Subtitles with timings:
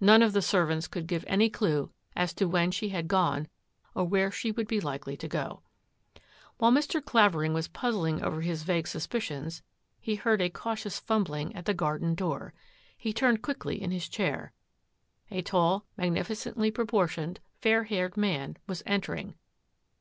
[0.00, 3.48] None of the servants could give any clue as to when she had gone
[3.96, 5.60] or where she would be likely to go.
[6.58, 7.04] While Mr.
[7.04, 9.62] Clavering was puzzling over his vague suspicions,
[10.00, 12.54] he heard a cautious fumbling at the garden door.
[12.96, 14.52] He turned quickly in his chair.
[15.32, 19.34] A tall, magnificently proportioned, fair haired man was entering.